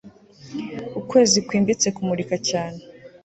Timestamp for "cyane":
2.49-2.79